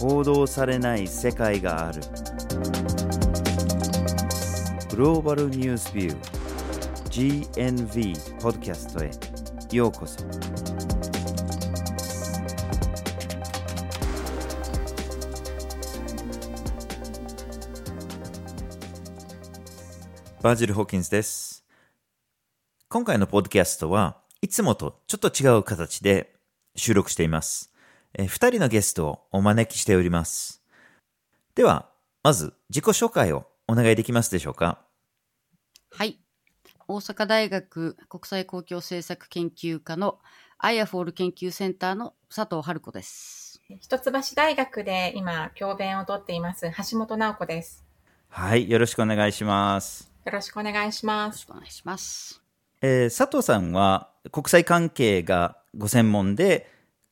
[0.00, 2.00] 報道されない世界がある。
[4.88, 9.10] グローバルニュースビュー GNV ポッドキャストへ。
[9.76, 10.24] ようこそ。
[20.40, 21.66] バージル・ホーキンスです。
[22.88, 26.34] 今回のポッドキャストはいつもとちょっと違う形で
[26.74, 27.70] 収録しています。
[28.14, 30.62] えー、二人のゲストをお招きしております。
[31.54, 31.88] では、
[32.22, 34.78] まず自己紹介をお願いできますでしょうか？
[35.92, 36.18] はい。
[36.88, 40.18] 大阪大学国際公共政策研究科の
[40.58, 43.62] アイアフォール研究センターの佐藤春子です。
[43.68, 47.84] 一橋大学で今教鞭をとっています橋本直子です。
[48.28, 50.10] はい、よろしくお願いします。
[50.24, 51.36] よろしくお願いします。
[51.36, 52.42] よろしくお願いします。
[52.82, 56.68] えー、佐藤さんは国際関係がご専門で、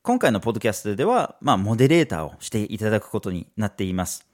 [0.08, 4.26] 今回のポッドキャストでは、まあ、モデレーターをしていただくことになっています。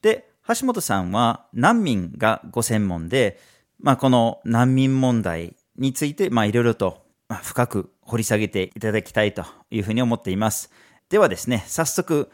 [0.00, 3.38] で、橋本さんは難民がご専門で、
[3.78, 7.04] まあ、この難民問題について、まあ、いろいろと
[7.42, 10.70] 深く掘り下げていただきたいというふうに思っています。
[11.10, 12.30] ではですね、早速、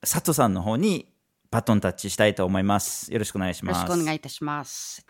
[0.00, 1.12] 佐藤さんの方に
[1.50, 3.12] バトンタッチしたいと思います。
[3.12, 3.78] よろしくお願いします。
[3.78, 5.04] よろしくお願いいたします。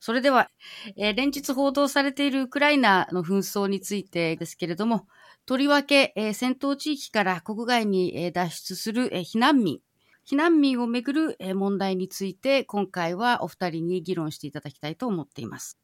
[0.00, 0.50] それでは、
[0.96, 5.06] えー、連日報道されているウクライナの紛争についてですけれども、
[5.46, 9.80] とりわけ、えー、戦闘地域から国外に、えー、脱出する、えー、避難民、
[10.26, 15.78] 避難民をめぐる、えー、問題について、今回はお二人に議論していただきたいと思っています。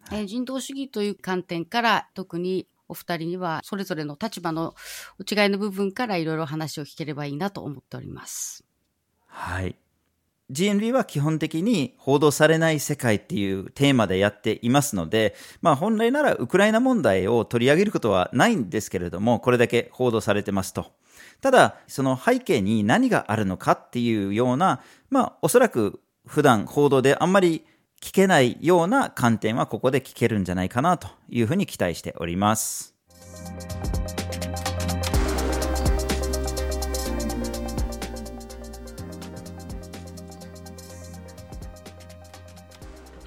[0.00, 4.74] はい、えー、人道主義という観点から、特にお二人にはそれぞれの立場の
[5.18, 8.64] 違いの部分からいろいろ話を聞ければいいなと思っております。
[9.26, 9.76] はい。
[10.50, 20.92] GNB は基本的に報道されない世界っていうテーマでやっていますので、まあ本来ならウクライナ問題を取り上げることはないんですけれども、これだけ報道されてますと。
[21.40, 27.64] ただ、その背景に何があるのかっていうような、まあおそらく普段報道であんまり
[28.00, 32.94] 聞けないような観点はここで聞けるんじゃないかなというふうに期待しております。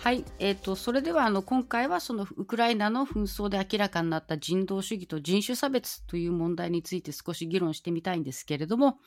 [0.06, 9.00] はい、えーと、それではあの今回はそのウクライナの紛争で明らかになった人道主義と人種差別という問題について少し議論してみたいんですけれども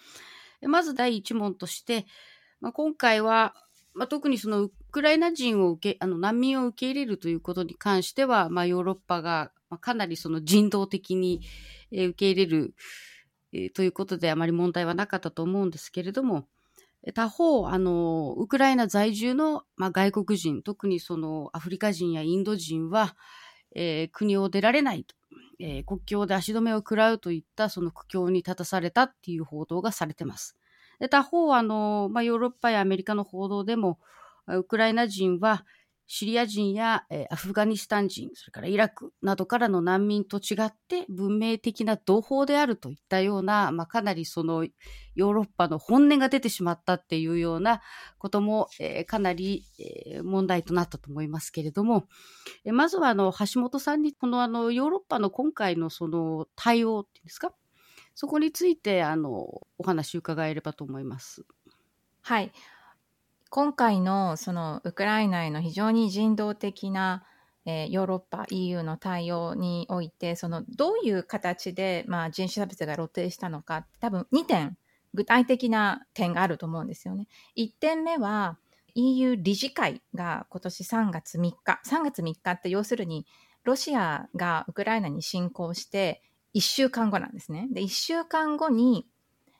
[0.60, 2.04] まず第1問として、
[2.60, 3.54] まあ、今回は、
[3.94, 11.42] まあ、特にそのウクライナ人を受けあの難民を受け入れるということに関しては、まあ、ヨーロッパがかなりその人道的に
[11.92, 12.75] 受け入れる、
[13.53, 16.48] え、ということであまり問題はなかったと思うんですけれども
[17.12, 23.16] 他方、あの、ウクライナ在住の、まあ、外国人、特にそのアフリカ人やインド人は、
[23.74, 25.14] えー、国を出られないと、
[25.60, 30.56] えー、国境で足止めを食らうといったその苦境に立たされたっていう報道がされてます。
[31.00, 33.98] で他方、あの、まあ、ヨーロッパやアメリカの報道でも、
[34.47, 35.64] ウクライナ人は、
[36.10, 47.82] シリア人や、えー、アフガニスタン人、それからイラクなどからの難民と違って文明的な同胞であるといったような、まあ、かなりそのヨーロッパの本音が出てしまったっていうような
[48.16, 52.08] ことも、えー、かなり、えー、問題となったと思いますけれども、
[52.64, 57.52] え、まずはあの橋本さんにこのあのヨーロッパの今回のその対応っていうんですか、
[58.14, 61.44] そこについてあのお話伺えればと思います。
[62.22, 62.50] はい。
[63.50, 67.25] 今回のそのウクライナへの非常に人道的な、
[67.64, 74.76] えー、ヨーロッパ EU の対応においてそのどういう形で、まあ、人種差別が露呈したのか多分2点
[75.14, 77.26] 具体的な点があると思うんですよね。
[77.56, 78.59] 1点目は
[78.94, 83.26] EU 理事会が今年3月3日3月3日って要するに
[83.65, 86.22] ロシアがウクライナに侵攻して
[86.54, 87.69] 1週間後なんですね。
[87.70, 89.06] で1週間後に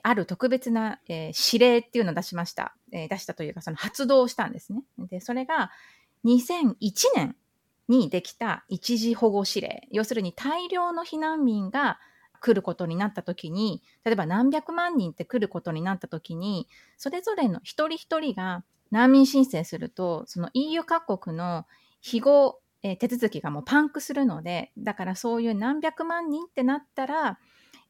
[0.03, 2.75] ある特別な、えー、指令っていうのを出しました。
[2.93, 4.83] えー、出したというか、その発動したんですね。
[5.11, 5.71] で、それが
[6.25, 6.75] 2001
[7.17, 7.37] 年
[7.89, 9.89] にできた一時保護指令。
[9.91, 11.99] 要するに大量の避難民が
[12.41, 21.67] 来ることになった時に、例えば何百万人って来ることになった時に、それぞれの一人一人が難民申請すると、その EU 各国の
[22.01, 27.39] 庇護、えー、手続きがもうパンクするので、だからそういう何百万人ってなったら、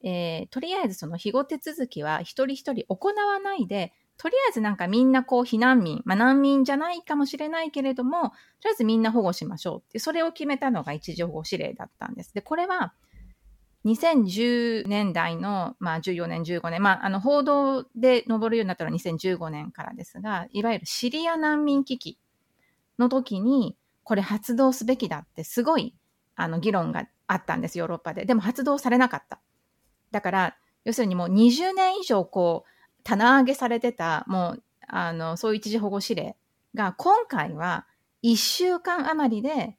[0.02, 12.34] えー、とりあえずその庇護手続きは一人一人行わないで、とりあえずなんかみんなこう避難民、まあ難民じゃないかもしれないけれども、とりあえずみんな保護しましょうって、それを決めたのが一時保護指令だったんです。
[12.34, 12.92] で、これは
[13.84, 22.18] 2010年代の、まあ14年、15年、まああの報道で上るようになったのは2015年からですが、いわゆるシリア難民危機
[22.98, 25.94] の時に、これ発動すべきだってすごい
[26.34, 28.24] あの議論があったんです、ヨーロッパで。
[28.24, 29.40] でも発動されなかった。
[30.10, 36.36] だから、要するにもう20年以上こう、棚上げされてた、もう、あの、そういう一時保護指令
[36.74, 37.86] が、今回は
[38.22, 39.76] 1週間余りで、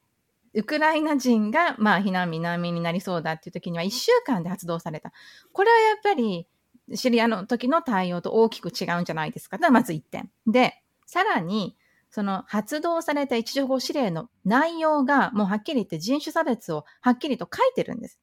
[0.54, 5.12] ウクライナ人が、まあ、避難民難民になりそうだっていう時には1週間で発動された。
[5.54, 6.48] これはやっぱり、
[6.96, 9.58] シリアの時の対応と大きく違うんじゃないですか。
[9.70, 10.31] まず1点。
[10.48, 11.78] で、さらに、
[12.10, 18.20] その発動された一時保護指令の内容がもうはっきり言って人種差別をはっきりと書いてるんです。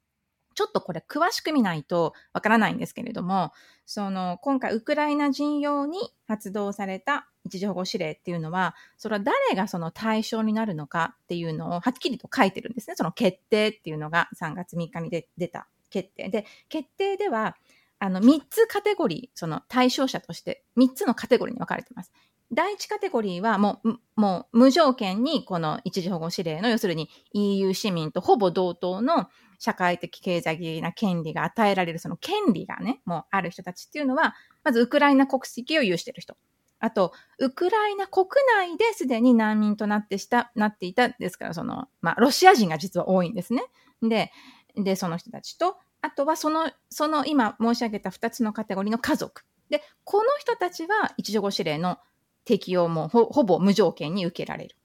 [0.57, 3.51] ちょっとこれ詳しく見ないとわからないんですけれども、
[3.85, 12.95] その今回ウクライナ人用に発動された一時保護指令っていうのは、それは誰がその対象になるのかっていうのをはっきりと書いてるんですね。
[12.95, 17.55] その決定っていうのが3月3日に出た決定で、決定では、
[17.99, 22.11] あの、3つカテゴリー、その対象者として3つのカテゴリーに分かれてます。
[22.51, 29.27] 第1カテゴリーはもう、もう無条件にこの一時保護指令の、要するに EU 市民とほぼ同等の
[29.59, 36.37] 社会的経済的な権利が与えられるその権利がね、もうある人たちっていうのは、まずウクライナ国籍を有している人。
[36.79, 43.63] あと、ウクライナ国内ですでに難民となってした、なっていた、ですから、その、まあ、ロシア人が実は多いんですね。
[44.01, 44.31] で、
[44.75, 49.43] で、その人たちと、あとはその、その今申し上げた2つのカテゴリーの家族。
[49.69, 51.97] で、この人たちは一時保護指令の
[52.45, 54.75] 適用もほほぼ無条件に受けられる。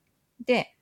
[0.46, 0.74] で、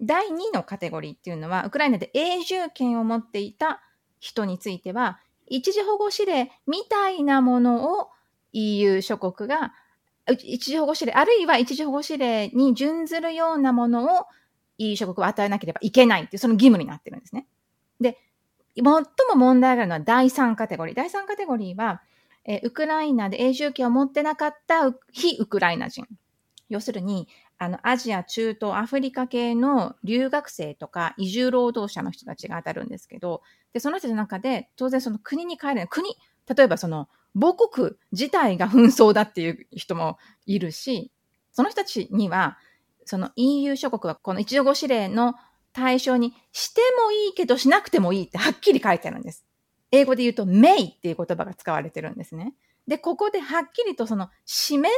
[0.00, 3.80] 第2のカテゴリーっていうのは、ウクライナで永住権を持っていた
[4.20, 8.08] 人については、一時保護指令みたいなものを
[8.52, 9.72] EU 諸国が、
[10.26, 14.26] 一時保護指令、あるいは一時保護指令に準ずるようなものを
[14.78, 17.46] EU 諸国は与えなければいけないっていう、その義務になってるんですね。
[18.00, 18.18] で、
[18.76, 19.02] 最も
[19.36, 20.94] 問題があるのは第3カテゴリー。
[20.96, 22.02] 第3カテゴリーは、
[22.46, 26.06] えウクライナで永住権を持ってなかった非ウクライナ人。
[26.68, 27.28] 要するに、
[27.58, 35.88] あの、アジア、中東、アフリカ系の留学生とか移住労働者の人たちが当たるんですけど、で、その人の中で、当然その国に帰れない。
[35.88, 36.16] 国、
[36.54, 37.08] 例えばその、
[37.38, 41.10] 母国自体が紛争だっていう人もいるし、
[41.52, 42.58] その人たちには、
[43.04, 45.34] その EU 諸国はこの一応指令の
[45.72, 49.44] 対象にしてもいいけどしなくてもいいってはっきり書いてあるんです。
[49.90, 52.54] 英語で言うと、メイっていう言葉が使われてるんですね。
[52.86, 54.28] で、ここではっきりとその
[54.68, 54.92] 紙面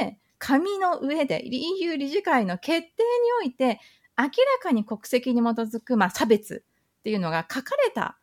[0.00, 2.88] 上で紙の上で EU 理事会の決定に
[3.40, 3.78] おいて
[4.18, 4.30] 明ら
[4.60, 6.64] かに国籍に基づく、まあ、差別
[6.98, 8.18] っていうのが書かれた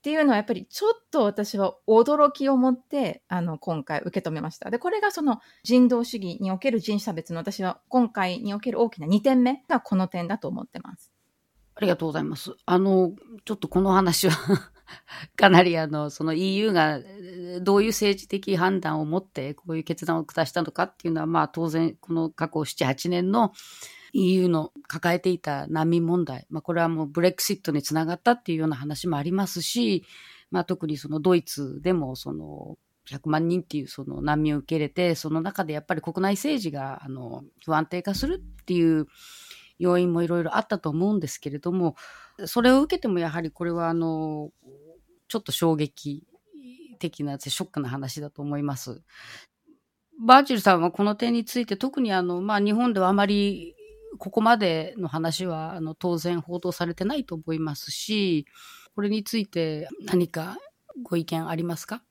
[0.00, 4.70] っていうのはやっぱりちょっと私は驚きを持ってあの今回受け止めました。
[4.70, 11.12] で、これがその人道主義における人種差別の私は今回における大きな2点目がこの点だと思ってます。
[11.74, 12.56] ありがとうございます。
[12.64, 13.12] あの、
[13.44, 14.72] ちょっとこの話は
[15.36, 17.00] かなりあの、その EU が
[17.62, 23.52] どういう政治的判断を持ってこういう決断を下したのかっていうのは、まあ当然この過去7、8年の
[24.12, 30.04] EU の抱えていた難民問題、まあこれはもうブレクシットにつながったっていうような話もありますし、
[30.50, 32.76] まあ特にそのドイツでもその
[33.08, 39.06] 100万人っていうその難民を受け入れて、その中でやっぱり国内政治があの不安定化するっていう
[39.80, 41.96] 要因もいろいろあったと思うんですけれども、
[42.44, 44.52] それを受けてもやはりこれはあの、
[45.26, 46.22] ちょっと衝撃
[46.98, 49.02] 的な、ショックな話だと思います。
[50.20, 53.74] バーチルさんはこの点について特にあの、まあ日本ではあまり
[54.18, 58.44] ここまでの話はあの当然報道されてないと思いますし、
[58.94, 60.58] これについて何か
[61.02, 62.02] ご意見ありますか？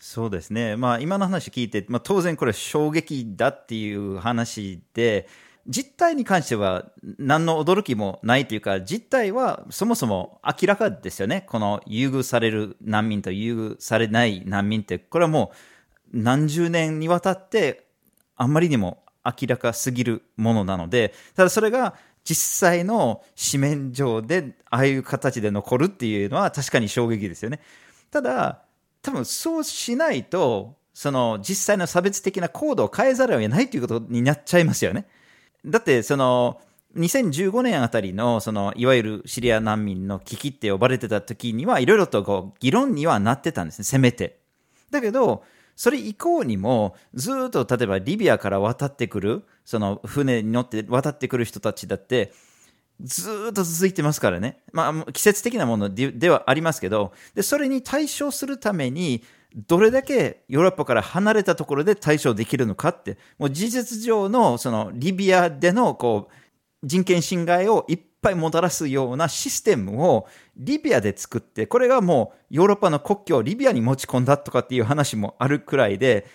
[0.00, 5.28] そうですね、まあ、今の話聞いて、まあ、当然これ衝撃だっていう話で、
[5.66, 6.86] 実態に関しては
[7.18, 11.46] 何の驚きもないというか、実態はそもそも明らかですよね。
[11.48, 15.52] この優遇される難民と優遇されない難民って、これはも
[16.12, 17.86] う何十年にわたって
[18.36, 21.94] あんまりにも明らかすぎるものなので、ただそれが
[22.24, 27.60] 実際の紙面上でああいう形で残るっていうのは確かに衝撃ですよね。
[28.10, 28.62] ただ、
[29.02, 35.06] 多分そうしないと、その実際の差別的な行動を変えざるを得ないということになっちゃいますよね。
[35.64, 36.60] だって、その、
[36.96, 44.38] 2015年あたりの、その、いわゆるシリア難民の危機って呼ばれてた時には、いろいろとこう、議論にはなってたんですね、せめて。
[44.90, 45.42] だけど、
[45.76, 52.32] それ以降にも、ずっと例えばリビアから渡ってくる、その船に乗って渡ってくる人たちだって、
[53.02, 54.60] ずっと続いてますからね。
[54.72, 76.26] まあ、季節的なものではありますけど、で、それに対処するために、どれだけヨーロッパから離れたところで対処できるのかって、もう事実上のそのリビアでのこう人権侵害をいっぱいもたらすようなシステムをリビアで作って、これがもうヨーロッパの国境をリビアに持ち込んだとかっていう話もあるくらいで、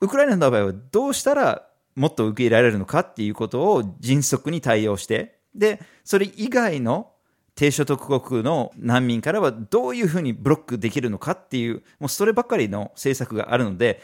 [0.00, 1.66] ウクライナの場合はどうしたら
[1.96, 7.10] もっと受け入れられるのかっていうことを迅速に対応して、で、それ以外の
[7.58, 14.00] 低所得国の難民からはどういうふうにブロックできるのかっていう、もうそればかりの政策があるので、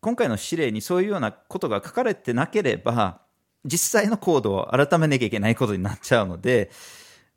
[0.00, 3.20] 今回の指令にそういうようなことが書かれてなければ、
[3.64, 6.72] 実際の行動を改めなきゃいけないことになっちゃうので、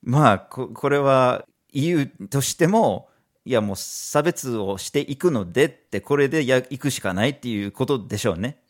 [0.01, 3.10] まあ、ここれは EU としても、
[3.46, 8.61] いやもう差別をしていくのでって、これでや行くしかないっていうことでしょうね。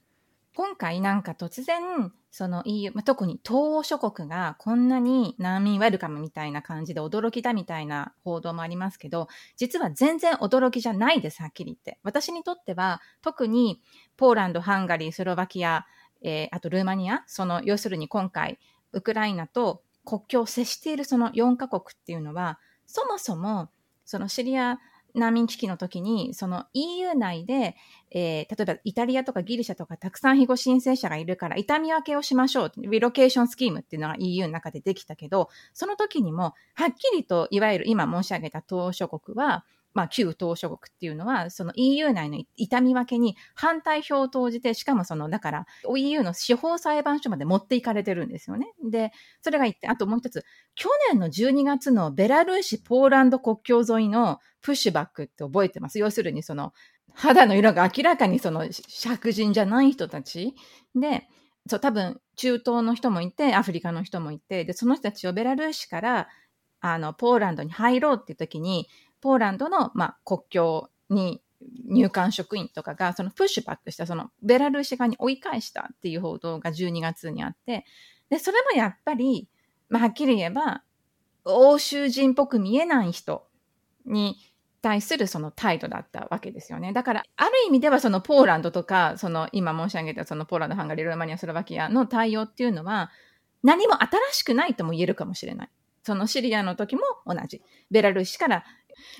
[0.54, 12.00] 今回なんか突然、その EU、まあ、特に東欧諸国がこんなに難民ウェルカムみたいな感じで驚きだみたいな報道もありますけど、実は全然驚きじゃないです、はっきり言って。
[12.04, 13.82] 私にとっては、特に
[14.18, 15.86] ポーランド、ハンガリー、スロバキア、
[16.22, 18.60] えー、あとルーマニア、その、要するに今回、
[18.92, 23.70] ウクライナと国境を接しているその4カ国っていうのは、そもそも、
[24.04, 24.80] そのシリア
[25.16, 27.76] 難民危機の時に、その EU 内で、
[28.12, 32.72] えー、例えばイタリアとかギリシャとかたくさん庇護申請者がいるから痛み分けをしましょう。
[32.78, 45.66] リロケーションスキームっていうのが EU の中でできたけど、その時にも、はっきりと、いわゆる今申し上げた島諸国は、まあ、旧東諸国っていうのは、その EU 内の痛み分けに反対票を投じて、しかもその、だから
[45.98, 48.74] EU の司法裁判所まで持っていかれてるんですよね。
[48.90, 50.46] で、それが一点、あともう一つ、
[50.76, 56.00] 去年の12月のベラルーシ、ポーランド国境沿いのプッシュバックって覚えてます？
[56.00, 56.74] 要するにその、
[57.14, 60.56] 肌の色が明らかにその白人じゃない人たち
[60.96, 61.28] で、
[61.68, 66.30] そう、多分中東の人もいて、アフリカの人もいて、で、その人たちをベラルーシから、
[66.80, 68.88] あの、ポーランドに入ろうっていう時に、
[69.22, 71.42] ポーランドの、まあ、国境に
[71.88, 77.86] 入管職員とかが、そのプッシュバックした、そのベラルーシ側に追い返したっていう報道が12月にあって、
[78.30, 79.48] で、それもやっぱり、
[79.90, 80.84] まあ、はっきり言えば、
[81.44, 83.48] 欧州人っぽく見えない人
[84.06, 84.38] に
[84.82, 86.94] 対するその態度だったわけですよね。
[86.94, 93.12] だから、ある意味ではそのポーランドとか、その今申し上げたそのポーランド、ハンガリー、ルーマニア、スロバキアの対応っていうのは、
[93.64, 95.70] 何も新しくないとも言えるかもしれない。
[96.04, 97.62] そのシリアの時も同じ。
[97.92, 98.64] ベラルーシから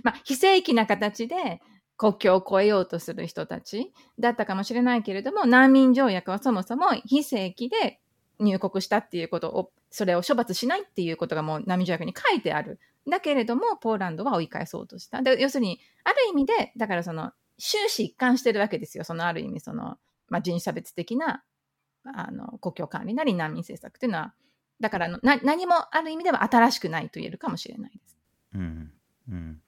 [0.04, 1.62] まあ、非正規な形で
[1.98, 8.00] 国境を越えようとする人たちだったかもしれないけれども、難民条約はそもそも非正規で
[8.40, 12.80] 入国したっていうことを、それを処罰しないっていうことがもう難民条約に書いてある。
[13.10, 15.22] だけれども、ポーランドは追い返そうとした。
[15.22, 19.04] で要するに、ある意味で、だからその、終始一貫してるわけですよ。
[19.04, 19.98] そのある意味、その、
[20.30, 21.44] まあ、人種差別的な、
[22.04, 24.34] あの、国境管理なり難民政策っていうのは、
[24.80, 28.18] だからな何もある意味では新しくないと言えるかもしれないです。
[28.56, 28.92] うん。
[29.30, 29.62] うん。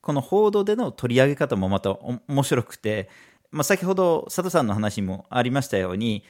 [0.00, 3.08] この報道での取り上げ方もまた面白くて、
[3.50, 6.24] まあ、先ほど佐藤さんの話もありましたように、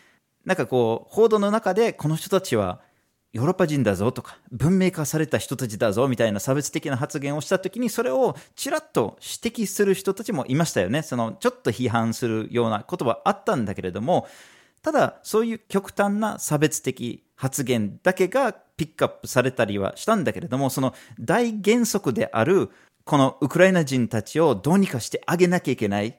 [0.45, 2.81] なんかこう、報道の中でこの人たちは
[3.35, 11.03] ヨーロッパ人だぞとか、文明化された人たちだぞみたいな差別的な発言をしたときに、それをちらっと指摘する人たちもいましたよね。
[11.03, 14.29] その、ちょっと批判するようなことはあったんだけれども、
[14.83, 22.71] ただ、そういう極端な差別的発言だけがピックアップされたりはしたんだけれども、その大原則である
[23.05, 26.19] このウクライナ人たちをどうにかしてあげなきゃいけない。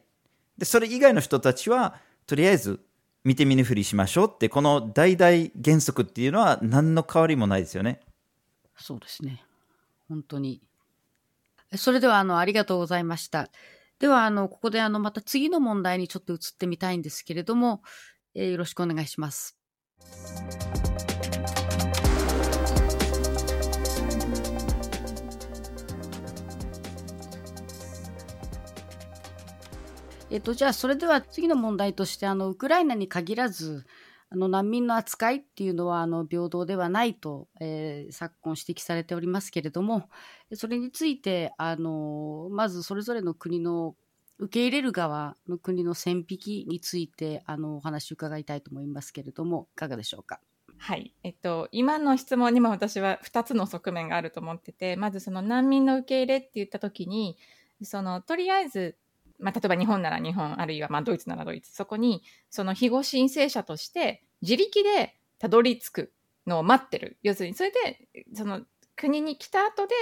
[0.57, 1.95] で、それ以外の人たちは、
[2.27, 2.79] とりあえず
[3.23, 8.01] 見て見ぬふりしましょうって、この大々原則っていうのは何の変わりもないですよね。
[8.77, 9.43] そうですね。
[10.07, 10.61] 本当に。
[11.75, 13.49] それでは、あの、ありがとうございました。
[13.99, 17.81] では、あの、ここで、あの、また次の問題にちょっと移ってみたいんですけれども、
[18.35, 19.57] えー、よろしくお願いします。
[30.35, 33.85] えっと、じゃあ、それでは次の問題として、あの、ウクライナに限らず、
[34.29, 40.09] あの、難民の扱いっていうのは、あの、平等ではないと、えー、昨今指摘されておりますけれども、
[40.51, 43.95] それについて、あの、まずそれぞれの国の
[44.37, 50.41] 受け入れる側の国の線引きについて、あの、お話を伺いたいと思いますけれども、いかがでしょうか？
[50.77, 51.13] はい。
[51.23, 57.37] えっと、今の質問にも私は2つの側面があると思ってて、まずその難民の受け入れって言った時に、
[57.83, 58.97] その、とりあえず
[59.39, 66.13] まあ、例えば日本なら日本、あるいはまあドイツならドイツ、そこにその庇護申請者として自力でたどり着く
[66.47, 67.17] のを待ってる。
[67.23, 68.61] 要するに、それで、その
[68.95, 69.95] 国に来た後で、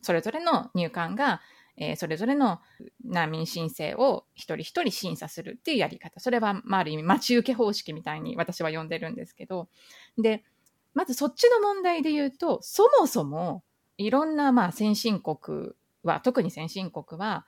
[0.00, 1.40] それぞれの入管が、
[1.76, 2.60] えー、それぞれの
[3.04, 6.20] 難民申請を一人一人審査するっていうやり方。
[6.20, 9.68] それは、まあ、ある意味、待ち受け方式みたいに私は呼んでるんですけど。
[10.18, 10.44] で、
[10.94, 13.62] まずそっちの問題で言うと、そもそも、
[13.96, 15.70] いろんな、まあ、先進国
[16.02, 17.46] は、特に先進国は、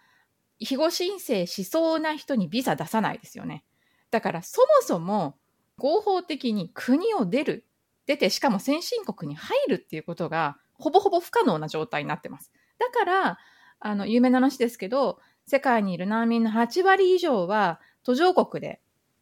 [0.59, 3.65] 庇護申請しそうな人にビザ出さないですよね。
[4.11, 5.37] だからそもそも
[5.79, 7.67] 合法的に国を出る、
[8.07, 12.53] 出てしかも先進国に入るっていうことがほぼほぼ不可能な状態になってます。
[12.79, 13.39] だから、
[13.81, 18.81] あの、有名な話ですけど、世界にいる難民の8割以上は途上国で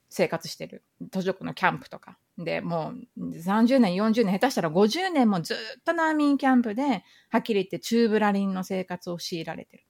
[0.09, 9.85] 生活してる途上国のキャンプとかでもう30年40年下手したら50年もずっと難民キャンプではっきり言ってチューブラリンの生活を強いられてる。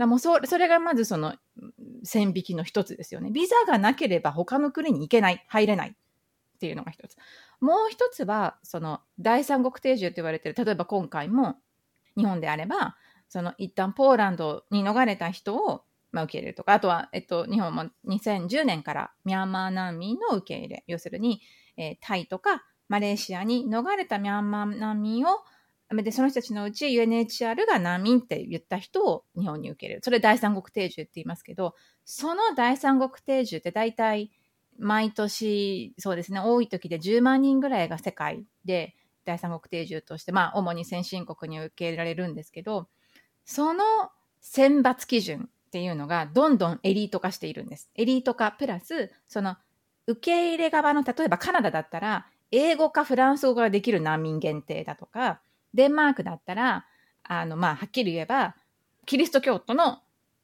[0.00, 1.34] だもうそそれがまずその
[2.04, 3.30] 線引きの一つですよね。
[3.30, 7.16] ビザがなければ他の国に行けない、入れないっていうのが一つ。
[7.60, 11.56] もう一つは、その第三国定住って言われてる、例えば今回も
[12.16, 12.96] 日本であれば、
[13.28, 21.40] その一旦ポーランドに逃れた人をまあ、受け入れるとか、あとは、えっと、日本も2010年からミャンマー難民の受け入れ、要するに、
[21.76, 25.28] えー、タイとかマレーシアに逃れたミャンマー難民を、
[25.92, 30.00] で、その人たちのうち UNHR が難民って言った人を日本に受ける。
[30.02, 34.30] それ第三国定住って言いますけど、その第三国定住って大体
[34.78, 38.94] 毎年、そうですね、多い時で10万人ぐらいが世界で
[39.24, 42.88] 第三国定住として、まあ、主に先進国に受け入れられるんですけど、
[43.44, 43.84] その
[44.40, 47.90] 選抜基準っていうのがどんどんエリート化しているんです。
[47.94, 49.56] エリート化プラス、その
[50.06, 55.40] 受け入れ側の、例えばカナダだったら、英語かフランス語ができる難民限定だとか、
[55.74, 56.86] デンマークだったら、
[57.24, 58.56] あの、まあ、はっきり言えば、
[59.06, 60.02] キリスト教徒の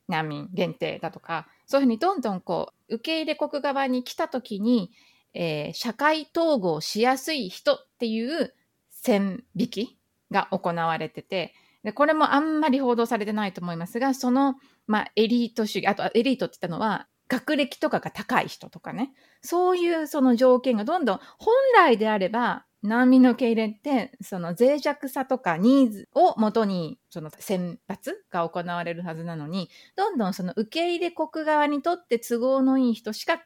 [0.08, 4.90] 難民限定だとか、そういうふうにどんどんこう、受け入れ国側に来た時に、
[5.34, 8.54] えー、社会統合しやすい人っていう
[8.90, 9.98] 線引き
[10.30, 14.56] が行われてて、でこれもあんまり報道されてないと思いますが、その、
[14.86, 32.90] まあ、エリート主義、あとエリートって言ったのは、学歴とかが高い人とかね、そういうその条件がどんどん、本来であれば、難民の受け入れって、その脆弱さとかニーズをもとに、その選抜が行われるはずなのに、どんどんその受け入れ国側にとって都合のい。
[32.90, 32.94] い。
[32.94, 33.42] 人しか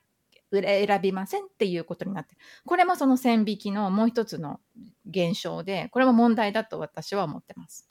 [0.52, 1.78] 選びませんってい。
[1.78, 2.40] うことになってる。
[2.66, 4.61] これもその線引きのもう一つの
[5.09, 7.88] 現象で、これも問題だと私は思ってます。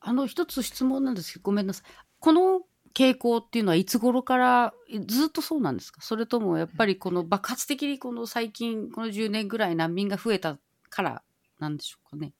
[0.00, 1.90] あの、一つ質問なんですけど、ごめんなさい。
[2.18, 2.62] この
[2.94, 3.62] 傾向ってい。
[3.62, 3.84] うのはい。
[3.84, 4.74] つ頃から
[5.06, 9.76] ずっとそうなんですかそれともやっぱりこの爆発的にこの最近、この10年ぐらい。
[9.76, 10.58] 難民が増えた
[10.92, 11.22] から
[11.58, 12.32] なんでしょうかね。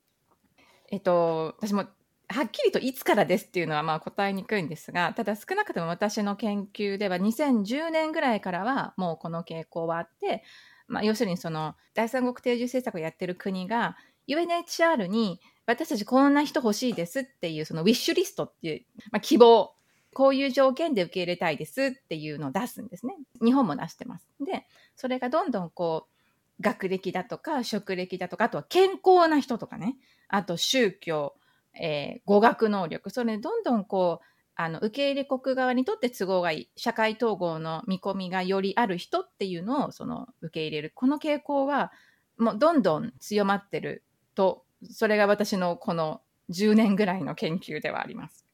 [0.89, 1.85] えっと、私も
[2.29, 10.43] はっきりといつからですっていうのはまあ答えにくいんですが、ただ少なくとも私の研究では2010年ぐらいからはもうこの傾向はあって、
[10.87, 19.73] まあ、要するにその第三国定住政策をやってる国が UNHR に私たちこんな人欲しいですっていう、そのウィッシュリストっていう、まあ、希望、
[20.13, 23.15] こういう条件で受け入れたいですっていうのを出すんですね。
[23.43, 24.27] 日本も出してます。
[24.45, 26.12] で、それがどんどんこう、
[26.61, 31.35] 学歴だとか、職歴だとか、あとは健康な人とかね、あと宗教、
[31.79, 40.91] えー、語学能力、それどんどんこう、あの、受け入れ国側にとって都合がいい、社会統合の見込みがよりある人っていうのを、その、受け入れる。
[40.93, 41.91] この傾向は、
[42.37, 44.03] もうどんどん強まってる
[44.35, 48.45] とそれが私のこの10年ぐらいの研究ではあります。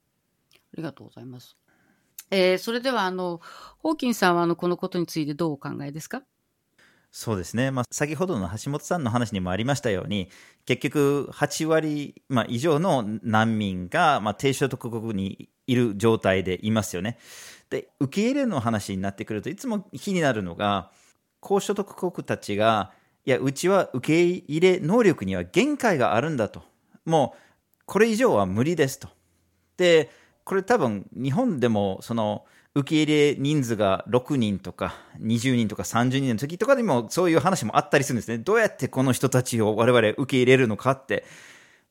[0.53, 1.57] ありがとうございます。
[2.31, 3.41] えー、それではあの
[3.79, 6.23] ホーキンさんはあのこのことについてどうお考えですか？
[7.11, 10.29] そうですね、まあ、先ほどの橋本さんの話にもありましたように
[10.65, 17.17] 結局8割、まあ、以上の難民が、まあ、低所得国にいる状態でいますよね。
[17.69, 20.91] で受け入れの話になってくるといつも気になるのが
[21.39, 22.91] 高所得国たちが
[23.25, 26.63] いや、うちは受け入れ能力には限界があるんだと。
[27.05, 29.09] もう、これ以上は無理ですと。
[29.77, 30.09] で、
[30.43, 32.45] これ多分、日本でも、その、
[32.79, 38.37] 受け入れ人数が6人とか20人とか30人の時とかでもそういう話もあったりするんですね。
[38.37, 41.25] どうやってこの人たちを我々受け入れるのかって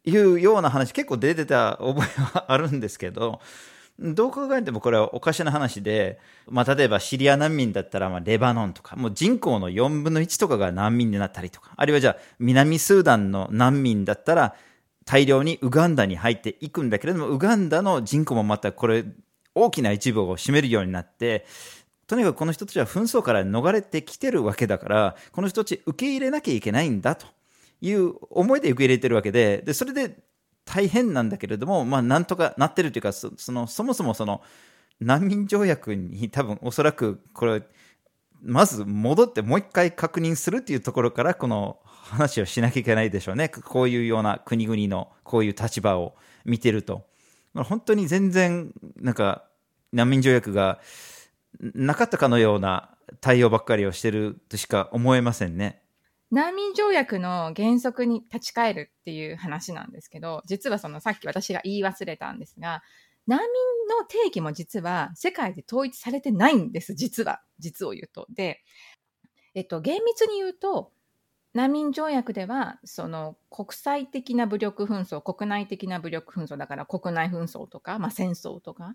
[0.05, 3.41] いうような話結構出てた覚えはあるんですけど、
[4.01, 14.55] どう考えてもこれはおかしな話で、まあ、例えばシリア難民だったら、まあ、レバノンとか、もう人口の4分の1とかが難民になったりとか、あるいはじゃあ、南スーダンの難民だったら、
[15.05, 19.05] 大量にウガンダに入っていくんだけれども、ウガンダの人口もまたこれ、
[19.59, 21.47] 大きな一部を占めるようになって、
[22.07, 27.27] とにかくこの人たちは紛争から逃れてきてるわけだから、この人たち受け入れなきゃいけないんだと
[27.81, 30.17] いう思いで受け入れてるわけで、で、それで
[30.65, 34.43] 大変なんだけれども、まあ、なんとかなってるというか、そのそもそもその
[35.01, 37.63] 難民条約に多分おそらくこれ、
[38.43, 43.49] まず戻ってもう一回確認するっていうところからこの話をしなきゃいけないでしょうね。
[43.49, 47.07] こういうような国々のこういう立場を見てると。
[47.55, 49.48] 本当に全然なんか
[49.93, 50.81] 難民条約が
[51.61, 55.83] なかったかのような対応ばっかりをしてるとしか思えませんね。
[56.31, 62.83] 難民条約の原則に立ち返るっていう話なんですけど、実はそのさっき私が言い忘れたんですが、
[63.27, 67.41] 難民の定義も実は世界で統一されてないんです、実は。
[67.59, 68.27] 実を言うと。
[68.31, 68.63] で、
[69.55, 70.93] えっと、厳密に言うと、
[71.55, 78.95] 難民条約では、その国際的な武力紛争、国内的な武力紛争だから国内紛争とか、まあ、戦争とか、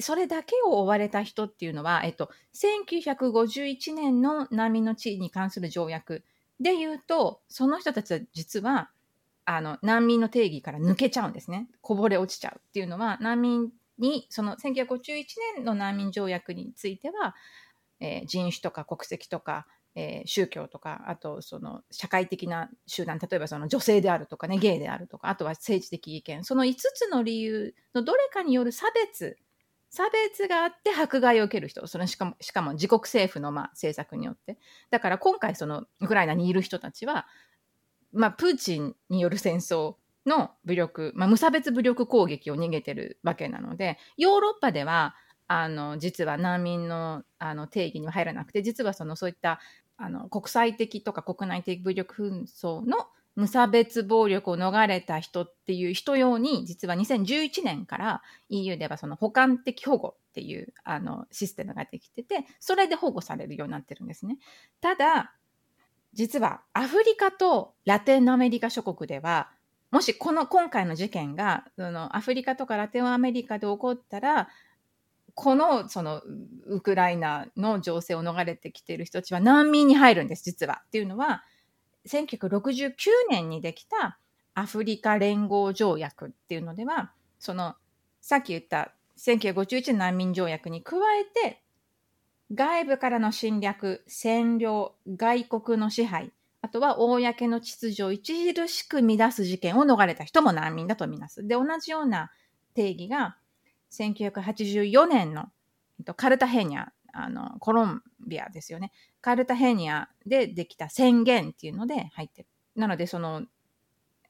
[0.00, 6.24] それだけを追われた人っていうのは、えっと、1951年の難民の地位に関する条約
[6.60, 8.90] で言うと、その人たちは実は、
[9.44, 11.68] あの、難民の定義から抜けちゃうんですね。
[11.80, 15.24] こぼれ落ちちゃうっていうのは、難民に、その1951
[15.56, 17.34] 年の難民条約については、
[18.00, 29.36] えー、人種とか国籍とか、えー、宗教とか、あとその社会的な集団、例えばその女性であるとかね、ゲイであるとか、あとは政治的意見、その5つの理由のどれかによる差別、
[29.90, 34.58] 差別があって迫害を受ける人、それしかも、しかも自国政府のまあ政策によって。
[34.90, 37.26] だから今回そのウクライナにいる人たちは、
[38.12, 45.16] まあプーチンによる戦争の武力、まあ無差別武力攻撃を逃げてるわけなので、ヨーロッパでは
[45.48, 49.58] あの実は難民のあの定義には入らなくて実はそのそういった
[49.96, 53.08] あの国際的とか国内的武力紛争の
[53.40, 64.36] 無差別暴力を逃れた人っていう人用に実は2011年から EU ではその補完的保護っていうあのシステムができててそれで保護されるようになってるんですね。
[64.82, 65.32] ただ
[66.12, 69.50] 実はアフリカとラテンアメリカ諸国では
[69.90, 74.48] もしこの今回の事件がそのアフリカとかラテンアメリカで起こったら
[75.34, 76.20] このその
[76.66, 80.82] ウクライナの情勢を逃れてきている人たちは難民に入るんです、実は。
[80.86, 81.42] っていうのは、
[82.06, 82.92] 1969
[83.30, 84.18] 年にできた
[84.54, 87.74] アフリカ連合条約っていうのでは、その、
[88.20, 91.62] さっき言った1951年難民条約に加えて、
[92.52, 96.32] 外部からの侵略、占領、外国の支配、
[96.62, 101.46] あとは公の秩序を著しく乱す事件を逃れた人も難民だとみなす。
[101.46, 102.30] で、同じような
[102.74, 103.36] 定義が
[103.92, 105.50] 1984年の
[106.16, 108.92] カルタヘニア、あの、コロンビアですよね。
[109.20, 112.48] カルタヘニアでできた宣言っていうので入ってる。
[112.76, 113.42] なので、その、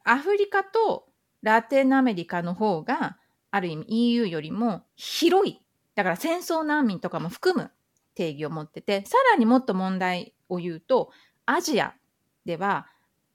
[0.04, 1.08] アフリカと
[1.42, 3.18] ラテンアメリカの方が、
[3.52, 5.60] ある意味 EU よりも広い。
[5.96, 7.70] だから戦争難民とかも含む
[8.14, 11.10] 定義を持ってて、さらにもっと問題を言うと、
[11.46, 11.94] アジア
[12.44, 12.86] では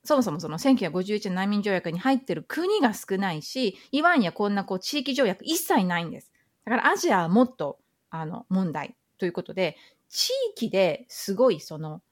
[0.06, 6.32] そもそもその1951年難民条約に入ってる国が少ないし、いわんやこんなこう地域条約一切ないんです。
[6.64, 7.78] だからアジアはもっと
[8.10, 9.76] あの問題ということで、
[10.08, 12.02] 地域ですごいその、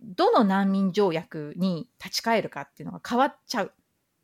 [0.00, 3.72] どの難民条約に立ち返るかっていうのが変わっちゃう。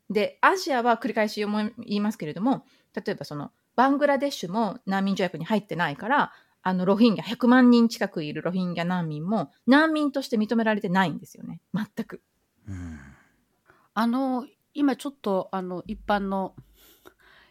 [0.09, 6.31] で、アジアは繰り返し言いますけれども、例えばその、バングラデシュも難民条約に入ってないから、
[6.61, 11.59] あの、ロヒンギャ、100万人近くいるロヒンギャ難民も難民として認められてないんですよね。
[11.73, 12.21] 全く。
[13.93, 16.55] あの、今ちょっと、あの、一般の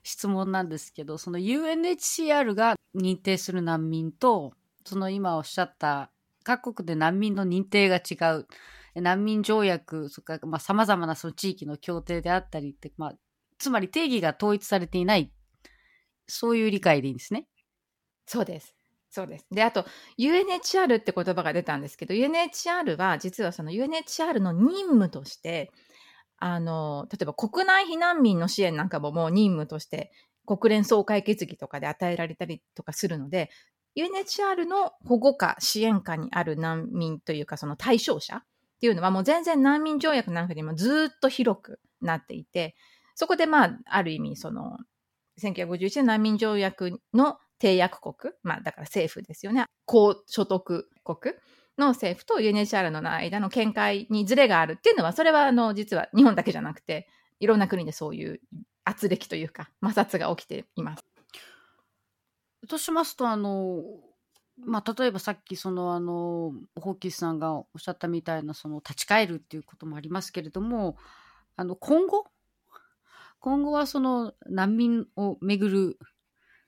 [0.03, 6.11] 質問なんですけど、その UNHCR が認定する難民と、その今おっしゃった
[6.43, 8.47] 各国で難民の認定が違う。
[8.95, 13.15] 難民条約、そからまあ様々なその地域の協定であったりって、まあ、
[13.59, 15.33] つまり定義が統一されていない。
[16.27, 17.47] そういう理解でいいんですね。
[18.27, 18.75] そうです。
[19.11, 19.47] そうです。
[19.51, 19.85] で、あと、
[20.19, 25.71] UNHR って言葉が出たんですけど、UNHR は、実はその UNHR の任務として、
[26.39, 30.13] あの、例えば国内避難民の支援なんかももう任務として、
[30.47, 33.51] 国連総会決議とかで与えられたりとかするので、
[33.97, 38.43] UNHCR の保護下、支援下にある難民というか、その対象者っ
[38.81, 42.75] ていうのはもう全然難民条約なんかにもずっと広くなっていて、
[43.15, 44.79] そこでまあ、ある意味、その、
[45.41, 49.67] 1951年難民条約の締約国、まあだから政府ですよね。
[49.87, 51.35] 高所得国
[51.79, 57.09] の政府と UNHCR の間の見解にズレがあるっていうのは、それはあの実は日本だけじゃなくて、
[57.41, 58.41] いろんな国でそういう
[58.85, 61.02] 圧力というか摩擦が起きています。
[62.69, 63.83] としますと、あの、
[64.65, 70.97] まあ、例えばさっきそのあのホーキスさんがおっしゃったみたいなその立ち返るっていうこともありますけれども
[71.57, 72.27] あの今後？
[73.41, 75.99] 今後はその難民をめぐる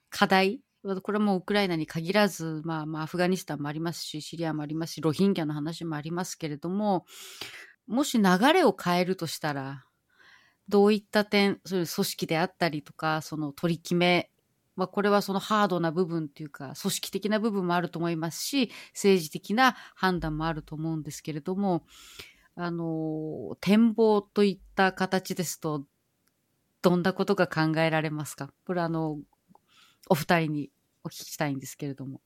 [0.09, 0.61] 課題
[1.02, 7.07] これはもうウクライナに限らず、まあ、まあアフガニスタンもありますし、シリアもありますし、ロヒンギャの話もありますけれども、
[7.87, 9.85] もし流れを変えるとしたら、
[10.68, 14.30] どういった点、そういう組織であったりとか、その取り決め、
[14.76, 21.84] まあ、これはそのハードな部分っていうか、組織的な部分もあると思いますし、政治的な判断もあると思うんですけれども、
[22.56, 25.84] あの、展望といった形ですと、
[26.82, 28.52] どんなことが考えられますか？
[28.66, 29.18] これあの、
[30.08, 30.70] お二人に
[31.02, 32.20] お聞きしたいんですけれども。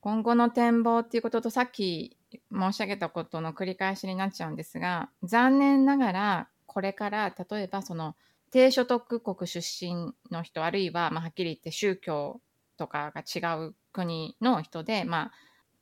[0.00, 2.16] 今後の展望っていうこととさっき
[2.52, 8.16] 申し上げたことの繰り返しになっちゃうんですが、残念ながらこれから例えばその
[8.52, 12.40] 低所得国出身の人あるいはまあはっきり言って宗教
[12.76, 15.32] とかが違う国の人で、まあ、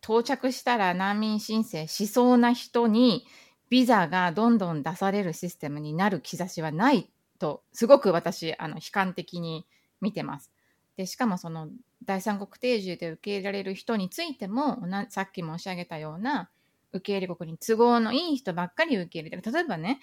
[0.03, 3.27] 到着したら難民申請しそうな人に
[3.71, 9.67] ビザがどんどん出されるシステムになる兆しはないとすごく私あの悲観的に
[10.01, 10.53] 見てます。
[10.97, 11.69] でしかもその
[12.05, 14.79] 第三国定住で受け入れられる人についても
[15.09, 16.51] さっき申し上げたような
[16.93, 20.01] 受け入れ国に都合のいい人ばっかり受け入れてる例えばね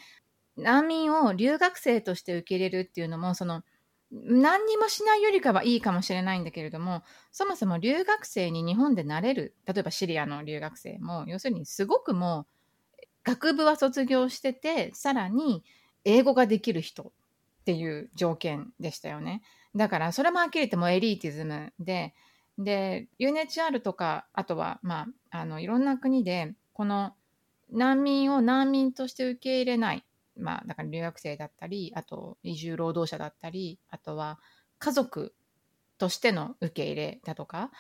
[0.58, 3.64] 難民を留学生として受け入れるっていうのもその
[4.12, 15.64] 何にもしないよりかはいいかもしれないんだけれどもそもそも留学生に日本でなれる例えばシリアの留学生も要するにすごくもう学部は卒業しててさらに
[16.06, 19.42] 英語ができる人っていう条件でしたよね。
[19.76, 22.14] だからそれもはっきり言ってもエリーティズムで
[22.58, 27.14] で UNHR とかあとはまああのいろんな国でこの
[27.70, 30.06] 難民を難民として受け入れない
[30.40, 34.40] まあ、だから留学生だったり、あと移住労働者だったり、あとは
[34.80, 35.34] 家族
[35.98, 37.72] としての受け入れだとか、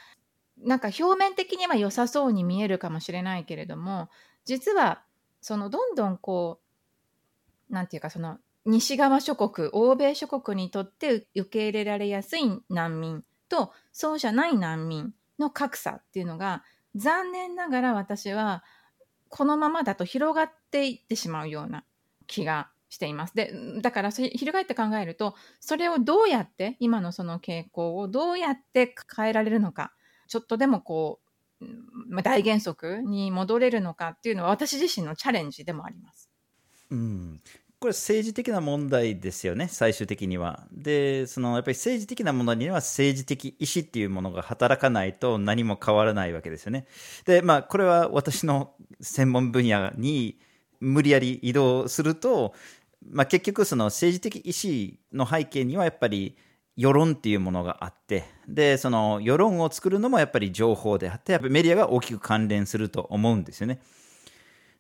[0.58, 4.10] なんか表面的には良さそうに見えるかもしれないけれども、
[4.46, 5.04] 実は、
[5.42, 6.60] そのどんどんこ
[7.70, 16.64] う、なんていうか、その西側諸国、欧米諸国にとって受け入れられやすい難民と、そうじゃない難民の格差っていうのが、
[16.96, 18.64] 残念ながら私は、
[19.30, 21.84] このままだと広がっていってしまうような
[22.28, 23.36] 気がしています。
[23.36, 29.94] で、だから翻って考えると、それをどうやって、今のその傾向をどうやって変えられるのか、
[30.28, 31.20] ちょっとでもこ
[31.62, 31.66] う、
[32.10, 36.30] まあ、大原則に戻れるのかっていうのは私自身のチャレンジでもあります。
[36.90, 37.42] うん、
[37.80, 40.68] これ政治的な問題ですよね、最終的には。
[40.72, 46.88] で、そのやっぱり政治的なものには政治的意思っていうものが働かないと何も変わらないわけですよね。
[47.26, 50.40] で、まあ、これは私の専門分野に
[50.80, 52.54] 無理やり移動すると、
[53.10, 56.38] まあ、結局その政治的意思の背景にはやっぱり
[56.76, 63.80] 世論っていうものがあってでその世論を作るのもやっぱり情報であってやっぱりメディアが大きく関連すると思うんですよね。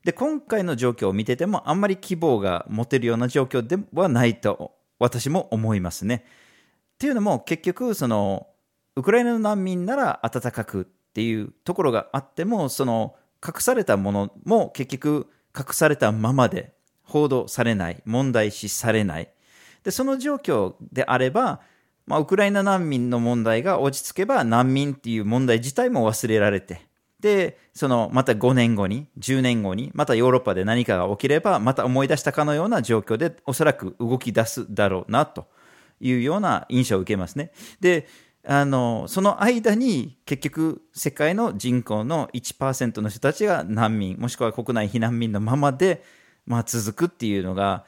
[0.03, 6.23] で今回の状況を見ててもあんまり希望が持てるような状況ではないと私も思いますね。
[6.93, 8.47] っていうのも結局その
[8.95, 15.27] ウクライナの難民なら温かくっていうところがあってもその隠されたものも結局
[15.57, 19.31] 隠されたままで報道されない、問題視されない。
[19.83, 21.61] で、その状況であれば、
[22.05, 26.81] まあ、ウクライナ難民の問題が落ち着けば難民っていう問題自体も忘れられて、
[27.19, 35.47] で、そのまた5年後に、10年後に、またヨーロッパで何かが起きれば、また思い出したかのような状況で、おそらく動き出すだろうな、と
[35.99, 37.51] いうような印象を受けますね。
[37.79, 38.07] で、
[38.49, 46.01] あの、その間に結局世界の人口の1%の人たちが難民、もしくは国内避難民のままで、
[46.45, 47.85] まあ続くっていうのが、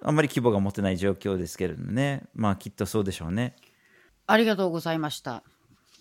[0.00, 2.22] あんまり規模が持てない状況ですけれどもね。
[2.32, 3.56] まあきっとそうでしょうね。
[4.28, 5.42] ありがとうございました。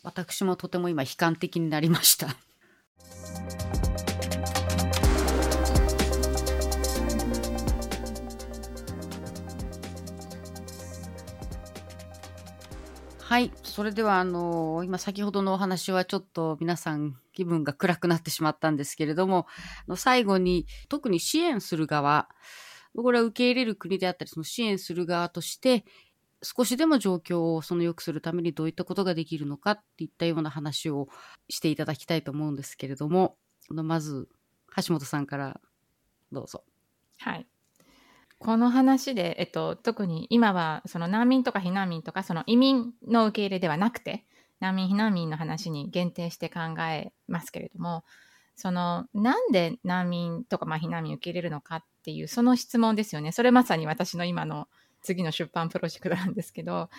[0.03, 2.27] 私もとても今悲観的になりました。
[13.27, 13.51] はい。
[13.61, 19.47] それでは、あの、今先ほどのお話はちょっと皆さん気分が暗くなってしまったんですけれども、
[19.89, 22.29] の最後に特に支援する側、
[22.95, 25.83] これは受け入れる国であったり、その支援する側として、
[26.41, 31.09] 少しでも状況をその良くするためにどういったことができるのかっていったような話を
[31.49, 33.35] していただきたいと思うんですけれども、
[33.69, 34.29] まず、
[34.77, 35.59] 橋本さんから
[36.31, 36.63] どうぞ。
[37.17, 37.45] はい。
[38.39, 44.25] この話で、えっと、特に今はその難民とか避難民とかその移民の受け入れではなくて
[44.59, 48.03] 難民避難民の話に限定して考えますけれども
[48.55, 53.31] そのなんで難民とかまあ避難民受け入れるのかっていうその質問ですよね。
[53.31, 54.67] それまさに私の今の
[55.01, 56.89] 次の出版プロジェクトなんですけど。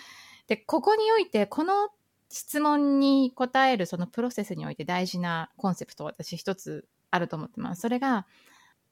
[0.47, 1.89] でここにおいてこの
[2.29, 7.81] 質問に答えるそのプロセスにおいて大事なコンセプト私一つあると思ってます。
[7.81, 8.25] それが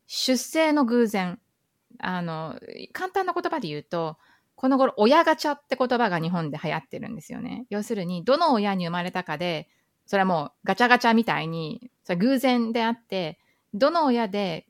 [0.06, 1.40] 出生の偶然。
[2.00, 2.60] あの、
[2.94, 4.18] 簡単な言葉で言うと、
[4.56, 7.66] この頃、親ガチャって言葉が日本で流行ってるんですよね。
[7.70, 9.70] 要するに、どの親に生まれたかで、
[10.06, 13.40] それはもうガチャガチャみたいに、それ偶然であって、
[13.74, 14.66] どの親で、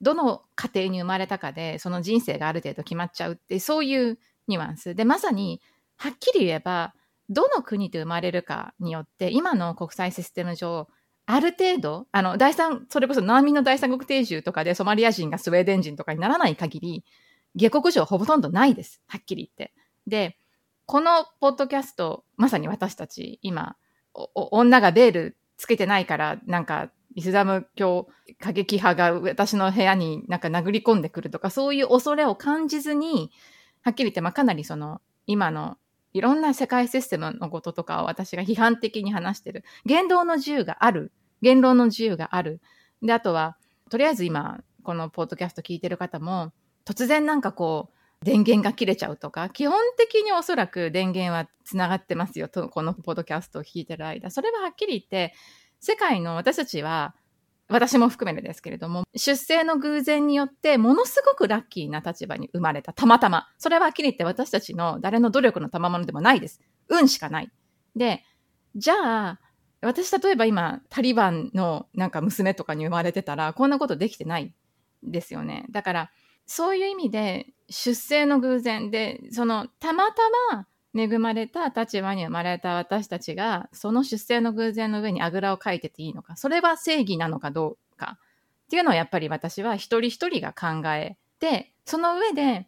[0.00, 4.94] どの家庭に生まれたかで、その人生がある程度決まっちゃうって、そういうニュアンス。
[4.94, 5.60] で、まさに、
[5.96, 6.94] はっきり言えば、
[7.28, 10.88] どの国で生まれるかによって、今の国際システム上、
[11.26, 17.04] ある程度、あの、第三、それこそ難民の第三国定住とかでソマリア人がスウェーデン人とかにならない限り、
[17.56, 19.02] 下克上ほとんどないです。
[19.08, 19.74] はっきり言って。
[20.06, 20.38] で、
[20.86, 23.76] このポッドキャスト、まさに私たち、今、
[24.34, 28.08] 女がベールつけてないから、なんか、イスラム教
[28.38, 33.32] 過激派が私の部屋になんか殴り込んでくるとか、そういう恐れを感じずに、
[33.82, 35.76] はっきり言って、まあ、かなりその、今の
[36.12, 39.64] いろんな世界システムのこととかを私が批判的に話してる。
[39.84, 41.12] 言動の自由がある。
[41.42, 42.60] 言論の自由がある。
[43.02, 43.56] で、あとは、
[43.90, 46.52] とりあえず今、このポッドキャスト聞いてる方も、
[46.84, 54.30] 突然なんかこう、電源が切れちゃうとか、基本的におそらく電源はつながってますよと、このポッドキャストを聞いてる間。
[54.30, 55.34] それははっきり言って、
[55.80, 57.14] 世界の私たちは、
[57.68, 62.92] 私も含めてですけれども、出生の偶然によってものすごくラッキーな立場に生まれた。
[62.92, 63.48] たまたま。
[63.58, 66.60] それははっきり言って私たちの誰の努力の賜物でもないです。
[66.88, 67.50] 運しかない。
[67.96, 68.22] で、
[68.76, 69.40] じゃあ、
[69.80, 74.54] 私例えば今、タリバンのなんか娘とかに生まれてたら、こんなことできてない
[75.02, 75.66] ですよね。
[75.70, 76.10] だから、
[76.46, 80.66] そういう意味で、出生の偶然で、その、たまたま
[80.96, 88.18] 恵まれた立場に生まれた私たちが、その出生の偶然の上にあぐらをかいてていいのか、それは正義なのかどうか、
[88.66, 92.66] っていうのをやっぱり私は一人一人が考えて、その上で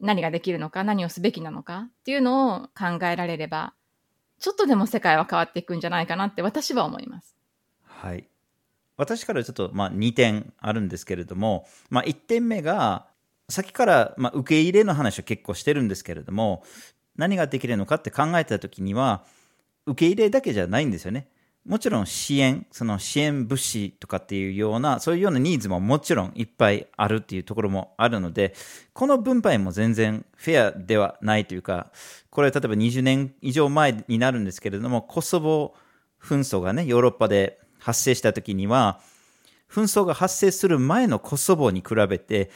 [0.00, 3.74] 何ができるのか、何をすべきなのかっていうのを考えられれば、
[4.40, 7.36] ちょっとでも世界は変わっていくんじゃないかなって私は思います。
[7.82, 8.28] はい。
[8.96, 13.06] 私からちょっと、まあ、2点あるんですけれども、まあ、1点目が、
[13.48, 16.62] 先から、まあ、受け入れの話を結構してるんですけれども、
[17.18, 19.24] 何ができるのかって考えたときには、
[19.86, 21.28] 受け入れだけじゃないんですよね。
[21.66, 28.54] もちろん支援、その支援物資とかっていうような、そういうようなニーズももちろんいっぱいあるっていうところもあるので、
[28.94, 31.90] この分配も全然フェアではないというか、
[32.30, 35.74] これ例えば20年以上前になるんですけれども、コソボ
[36.22, 39.00] 紛争がね、ヨーロッパで発生した時には、
[39.70, 42.50] 紛争が発生する前のコソボに比べて、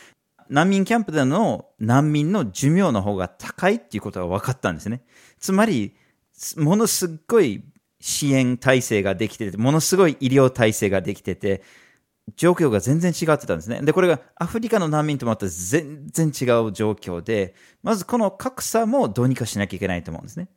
[0.48, 5.02] 難民キャンプでの難民の寿命の方が高いっていうことが分かったんですね。
[5.38, 5.94] つまり、
[6.56, 7.62] ものすごい
[8.00, 11.62] 支援体制ができてて、ものすごい医療体制ができてて、
[12.36, 13.80] 状況が全然違ってたんですね。
[13.82, 20.48] で、これがアフリカの難民とまた全然違う状況で、まずこの格差もどうにかしなきゃいけないと思うんですね。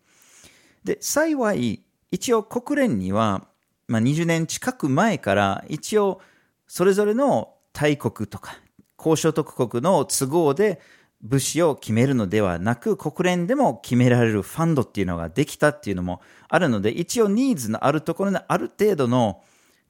[0.84, 3.48] で、幸い、一応国連には、
[3.88, 6.22] まあ、20年近く前から一応
[6.68, 8.58] それぞれの大国とか
[9.06, 10.82] 高所得国の都合で
[11.22, 19.44] 物資を決めるのではなく、国連でも決められるファンドっていうのができたっていうのもあるので、一応ニーズのあるところにある程度の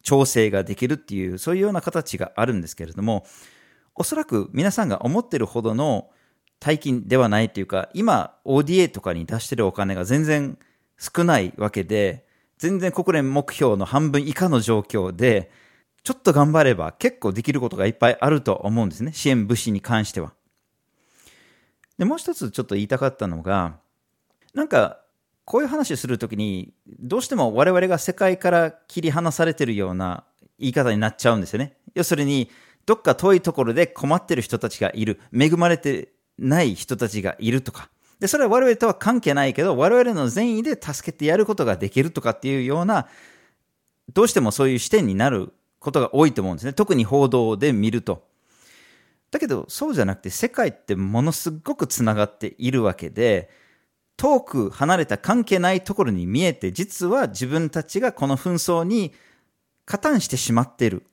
[0.04, 3.26] 調整ができるっていう、そういうような形があるんですけれども、
[3.96, 6.10] おそらく皆さんが思ってるほどの
[6.60, 10.58] 大金ではないというか、今 ODA とかに出してるお金が全然
[10.98, 12.26] 少ないわけで、
[12.58, 15.52] 全然国連目標の半分以下の状況で、
[16.06, 19.12] ちょっと頑張れば結構できることがいっぱいあると思うんですね。
[19.12, 20.34] 支援物資に関しては。
[21.98, 23.80] で、もう一つちょっと言いたかったのが、
[24.54, 25.02] なんか、
[25.46, 30.24] こういう話をするときに、どうしても我々が世界から切り離されてるような
[30.60, 31.76] 言い方になっちゃうんですよね。
[31.96, 32.52] 要するに、
[32.86, 37.90] どっか遠いところで困ってる人たちがいる、恵まれてない人たちがいるとか。
[38.20, 43.08] で、それは我々とは関係ないけど、我々の善意で助けてやることができるとかっていうような、
[44.14, 45.52] どうしてもそういう視点になる
[45.86, 46.74] ことが多いと思うんですね。
[46.74, 48.28] 特に報道で見ると。
[49.30, 53.50] だけど、そうじゃなくて、世界ってものすごくつながっているわけで、
[54.18, 59.14] 遠く離れた関係ないところに見えて、実は自分たちがこの紛争に
[59.86, 61.06] 加担してしまっている。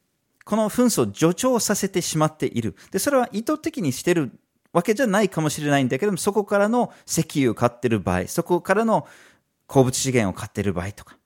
[0.45, 2.75] この紛争を助長させてしまっている。
[2.91, 4.33] で、それは意図的にしてる
[4.73, 9.07] わけじゃないかもしれないんだけども、そこからの石油を買ってる場合、そこからの
[9.67, 11.19] 鉱物資源を買ってる場合とか、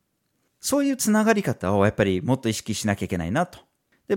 [0.67, 3.61] そういうつながり方をやっぱりもっと意識しなきゃいけないなと
[4.09, 4.17] で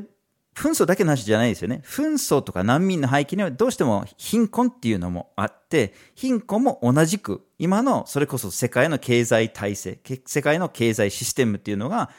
[0.56, 1.84] 紛争だけの話じゃないですよね。
[1.86, 12.10] 紛争とか難民の背景にはどうしても貧困っていうのもあって、貧困も同じく今のそれこそ世界の経済体制、世界の経済システムっていうのが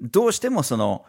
[0.00, 1.04] どうしてもその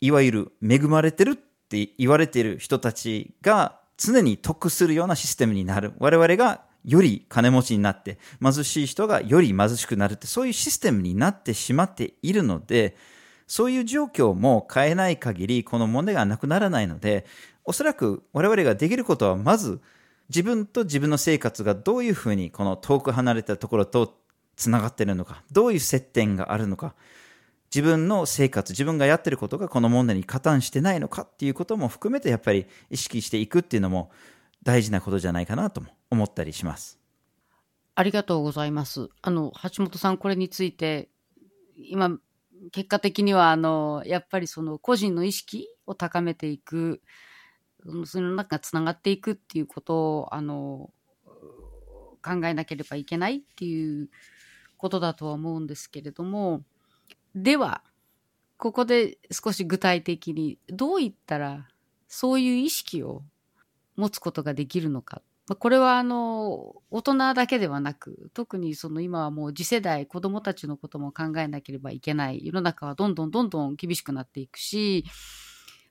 [0.00, 5.92] いわゆる恵まれてるって言われている人たちが常に得するようなシステムになる。
[5.98, 12.96] 我々がより金持ちになって、貧しい人がより貧しくなるって、そういうシステムになってしまっているので、
[13.46, 17.26] そういう状況も変えない限り、この問題がなくならないので、
[17.64, 19.80] おそらく我々ができることは、まず、
[20.28, 24.18] 自分と自分の生活がどういうふうにこの遠く離れたところと
[24.56, 26.94] つながっているのか、どういう接点があるのか、
[27.74, 34.10] 自分の生活、自分がやってることがこの問題に加担してないのかっていうことも含めてやっぱり意識していくっていうのも
[34.62, 37.00] 大事なことじゃないかなとも思ったりします。
[37.94, 39.08] ありがとうございます。
[39.22, 41.08] あの、橋本さん、これについて、
[41.76, 42.18] 今、
[42.70, 47.00] 結果的には、あの、やっぱりその個人の意識を高めていく、
[48.04, 50.92] その中がつながっていくっていうことを、あの、
[52.22, 54.10] 考えなければいけないっていう
[54.76, 56.62] ことだとは思うんですけれども、
[57.34, 57.82] では、
[58.58, 61.68] ここで少し具体的にどういったら
[62.06, 63.22] そういう意識を
[63.96, 65.22] 持つことができるのか
[65.56, 72.40] これはあの、大人だけではなく、特にその今はもう次世代、子どもたちのことも考えなければいけない。
[72.44, 75.04] 世の中はどんどんどんどん厳しくなっていくし、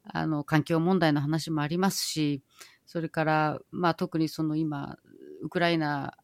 [0.03, 2.43] あの、環境問題の話もありますし、
[2.85, 4.97] それから、まあ特にその今、
[5.41, 6.17] ウクライナ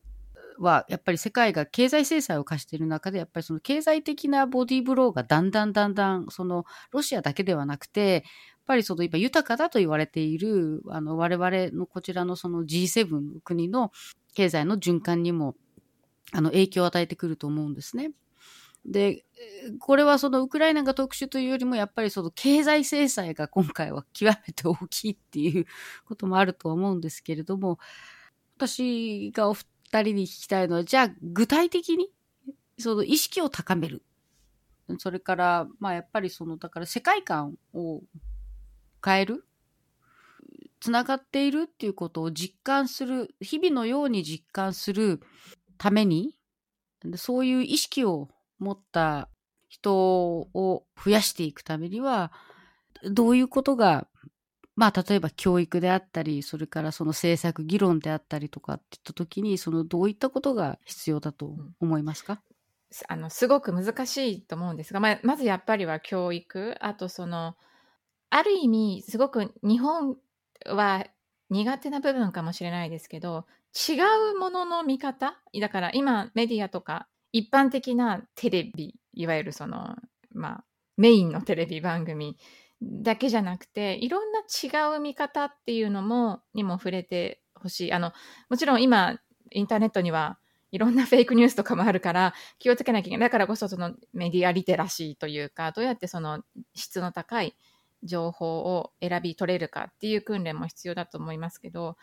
[0.59, 8.23] はやっぱり世界が経済制裁を課している中で、やっぱりその経済的なボディーブローがだんだんだんだん、そのロシアだけではなくて、やっ
[8.67, 13.91] ぱりその今豊かだと言われている、あの我々のこちらのその G7 の国の
[14.33, 15.55] 経済の循環にも
[16.33, 18.11] あの影響を与えてくると思うんですね。
[18.85, 19.25] で、
[19.79, 25.65] これはそのウクライナが特殊というよりも、やっぱりその経済制裁が今回は極めて大きいっていう
[26.05, 27.79] こともあると思うんですけれども、
[28.57, 32.11] 私がお二人に聞きたいのは、じゃあ具体的に
[32.79, 34.03] その意識を高める。
[34.99, 38.01] それから、まあやっぱりその、だから世界観を
[39.03, 39.45] 変える。
[40.79, 45.21] つながっているっていうことを実感する、日々のように実感する
[45.77, 46.35] ために、
[47.15, 48.29] そういう意識を
[48.59, 49.29] 持った
[49.67, 52.31] 人を増やしていくためには、
[53.03, 54.07] どういうことが、
[54.77, 62.41] まあ、例えば教育であったり、それからその政策議論であったりとかって言ったときに、そのどういったことが必要だと思いますか、
[62.91, 67.55] すあのすごく難しいと思うんですが、まあ、まずやっぱりは教育あとその
[68.29, 70.15] ある意味すごく日本
[70.65, 71.05] は
[71.49, 73.45] 苦手な部分かもしれないですけど
[73.89, 73.95] 違
[74.35, 75.39] うものの見方？
[75.59, 79.95] だから今メディアとか一般的なテレビいわゆるその
[80.33, 80.63] まあ
[80.97, 82.37] メインのテレビ番組
[82.81, 88.13] だけじゃなくていろんな違う見方っていうのもにも触れてほしいあの
[88.49, 89.19] もちろん今
[89.51, 90.37] インターネットには
[90.71, 93.27] いろんなフェイクニュースとかもあるから気をつけなきゃいけない。
[93.27, 96.43] だからこそそのメディアリテラシーというか、どうやってその
[96.75, 97.55] 質の高い
[98.03, 101.97] 情報を選び取れるかっていう訓練も必要だと思いますけど、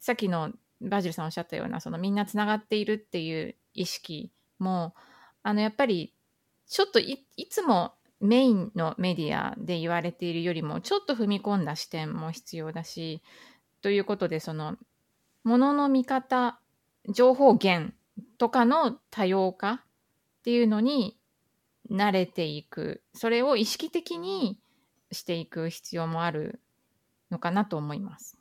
[0.00, 4.94] さっきのバジルさんおっしゃったような、そのみんなつながっているっていう意識も、
[5.42, 6.14] あのやっぱり
[6.66, 13.22] ちょっといいつもメインのメディアで言われているよりもちょっと踏み込んだ視点も必要だし、
[13.80, 14.76] ということでその
[15.44, 16.58] ものの見方
[17.08, 17.92] 情報源
[18.38, 19.80] とかの多様化っ
[20.44, 21.16] ていうのに
[21.90, 24.58] 慣れていくそれを意識的に
[25.12, 26.60] していく必要もある
[27.30, 28.36] のかなと思います。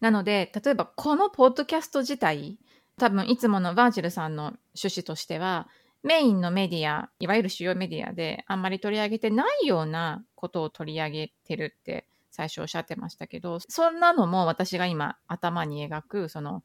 [0.00, 2.58] なので例えばこのポッドキャスト自体
[2.98, 5.68] 多分いつものバージルさんの趣旨としては
[6.04, 16.62] メインのメディアいわゆる主要メディアであんまり取り上げてないようなことを取り上げてるって最初おっしゃってましたけどそんなのも私が今頭に描くその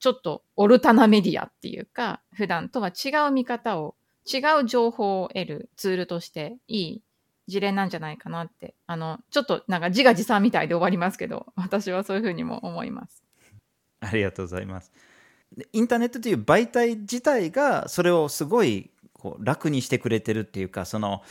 [0.00, 3.94] ちょっとオルタナメディアっていうか、普段とは違う見方を、
[4.26, 7.02] 違う情報を得るツールとしていい
[7.48, 13.22] 事例なんじゃないかなって、あの、ちょっとなんか自画自賛みたいで終わりますけど、私はそういうふうにも思います。
[14.00, 14.90] ありがとうございます。
[15.72, 21.22] インターネットという媒体自体がそれをすごいこう楽にしてくれてるっていうか、その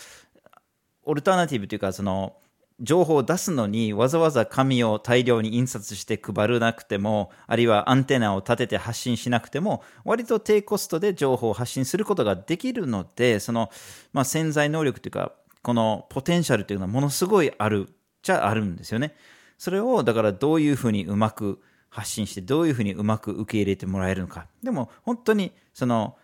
[1.03, 2.35] オルタナティブというか、その
[2.81, 13.69] 情報を出すのにわざわざ紙を大量に印刷して配らなくても、あるいはアンテナを立てて発信しなくても、割と低コストで情報を発信することができるので、その、
[14.13, 17.89] まあ、潜在能力というか、このポテンシャルというのはものすごいある
[18.21, 19.15] じゃあるんですよね。
[19.57, 24.47] それをだからどういうふうにうまく発信して、どういうふうにうまく受け入れてもらえるのか。
[24.63, 26.17] でも本当にその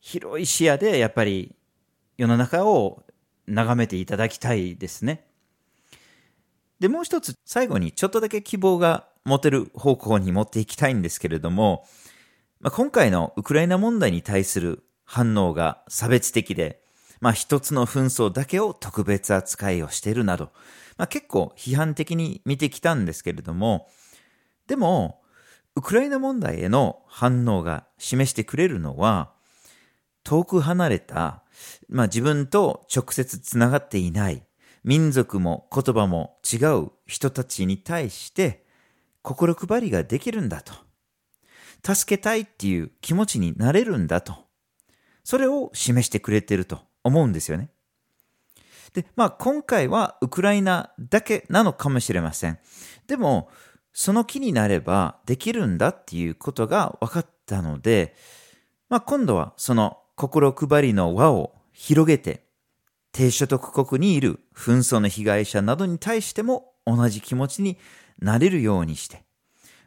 [0.00, 1.54] 広い視野でやっぱり
[2.16, 3.04] 世の中を
[3.46, 5.24] 眺めていただきたいですね。
[6.80, 11.86] で、もう一つ最後にちょっとだけ希望が持てる方向に持っていきたいんですけれども、
[12.60, 16.80] まあ、今回のウクライナ問題に対する反応が差別的で、
[17.20, 20.50] まあ、一つの紛争だけを特別扱いをしているなど、
[20.96, 23.88] まあ、結構批判的に見てきたんですけれども、
[24.66, 25.22] でも、
[25.74, 29.32] ウクライナ問題への反応が示してくれるのは、
[30.24, 31.44] 遠く離れた、
[31.88, 34.44] まあ、自分と直接つながっていない、
[34.84, 38.64] 民族も言葉も違う人たちに対して、
[39.22, 40.72] 心配りができるんだと。
[41.84, 44.34] 助けたいっていう気持ちになれるんだと。
[45.24, 47.70] それを示してくれてると思うんですよね。
[48.94, 52.58] で、まあ今回はウクライナだけなのかもしれません。
[53.06, 53.50] でも、
[53.98, 58.14] その気になればできるんだっていうことが分かったので、
[58.90, 62.44] まあ今度はその心配りの輪を広げて、
[63.10, 67.78] 低所得国にいる紛争の被害者などに対しても同じ気持ちに
[68.18, 69.24] なれるようにして、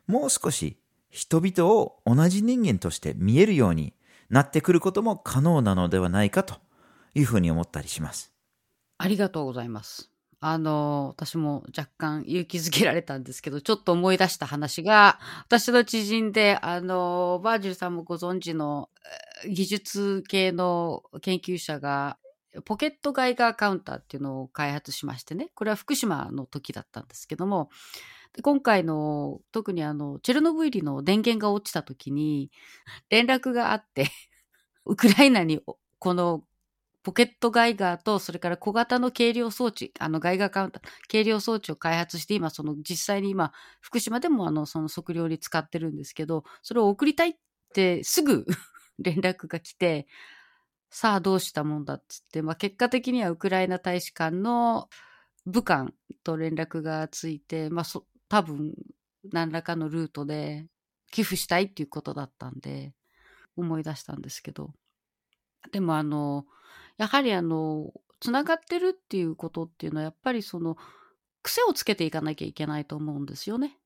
[0.07, 0.79] もう少し
[1.11, 3.93] 人々を同じ人間として見えるように
[4.31, 6.55] なってくることも可能なのではないかと
[7.13, 8.33] いうふうに思ったりします。
[8.97, 10.08] ありがとうございます。
[10.41, 18.89] あの、私も若干勇気づけられたんですけど、ちょっと思い出した話が、私の知人で、あの、バージルさんもご存知の
[19.49, 22.17] 技術系の研究者が
[22.65, 27.69] ポケットガイガーカウンターっていうのを開発しましてね、これは福島の時だったんですけども、
[28.41, 32.51] 今回の特にあの、チェルノブイリの電源が落ちた時に
[33.09, 34.07] 連絡があって
[34.85, 35.61] ウクライナに
[35.99, 36.43] この
[37.03, 47.33] ポケットガイガーと、それから小型の計量装置、あのガイガーカウンター、計量装置を開発して、今、その実際に今、福島でもあの、その測量に使ってるんですけど、それを送りたいっ
[47.73, 48.45] てすぐ
[48.99, 50.07] 連絡が来て、
[50.89, 54.89] さあどうしたもんだっつって、まあ結果的にはウクライナ大使館の
[55.45, 55.93] 武官
[56.23, 58.73] と連絡がついて、まあそ、多分
[59.31, 60.67] 何らかのルートで
[61.11, 62.93] 寄付したいっていうことだったんで、
[63.55, 64.73] 思い出したんですけど。
[65.71, 66.45] でもあの、
[66.99, 70.77] やはりあの、つながってるっていうことっていうのは、やっぱりその、
[71.41, 73.77] 癖をつけていかなきゃいけないと思うんですよね。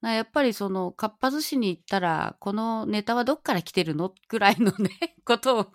[0.00, 4.14] やっぱりその、かっぱ寿司に行ったら、このネタはどっから来てるの？
[4.28, 4.90] ぐらいのね、
[5.24, 5.72] ことを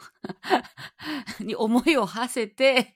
[1.39, 2.95] に思いを馳せて、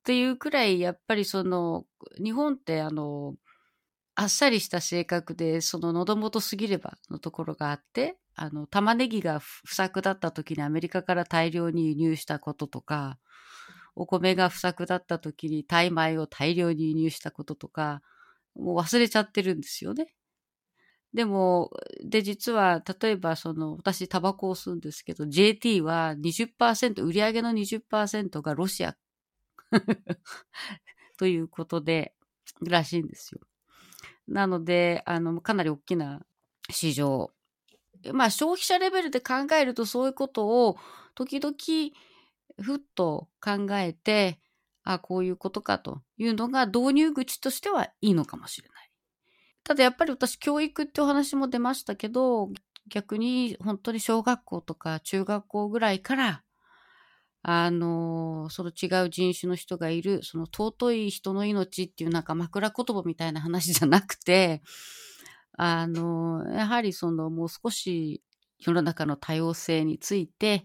[0.00, 1.84] っていうくらい、やっぱりその、
[2.22, 3.34] 日本ってあの、
[4.22, 13.18] あっさりした性格で、その喉元すぎればのところがあって、あの、玉ねぎが不作だった時にアメリカから大量に輸入したこととか、
[13.96, 18.00] お米が不作だった時にタイ米を大量に輸入したこととか、
[18.54, 20.14] もう忘れちゃってるんですよね。
[21.12, 21.72] でも、
[22.04, 28.96] で、実は、例えば、その、私、タバコを吸うんですけど、JT は20%、売上の20%がロシア
[31.18, 32.14] ということで、
[32.60, 33.40] らしいんですよ。
[34.28, 36.22] なので、あの、かなり大きな
[36.70, 37.32] 市場
[38.12, 40.76] まあ消費者レベルで考えるとそういうことを
[41.14, 41.54] 時々
[42.60, 44.40] ふっと考えて、
[44.84, 48.90] あこういうことかというのが導入口としてはいいのかもしれない。
[49.62, 52.50] ただやっぱり私教育ってお話も出ましたけど、
[52.88, 56.42] 逆に本当に小学校とか中学校ぐらいから、
[57.42, 64.62] あの、その違う人種の人がいる、その尊い人の命っていうなんか枕言葉みたいな話じゃなくて、
[65.58, 68.22] あの、やはりそのもう少し
[68.58, 70.64] 世の中の多様性について、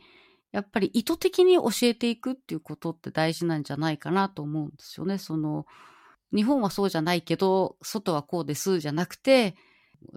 [0.51, 5.17] やっぱり意図的に教えていくっていうことって大事なんじゃないかなと思うんですよね。
[5.17, 5.65] その、
[6.33, 9.55] 日本はそうじゃないけど、外はこうですじゃなくて、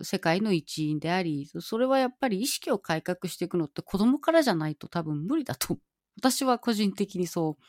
[0.02, 5.78] 世界の一員であり、それはやっぱり意識を改革していくのって子供からじゃないと多分無理だと、
[6.16, 7.64] 私は個人的にそう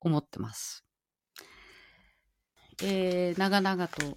[0.00, 0.84] 思ってます。
[2.82, 4.16] えー、長々と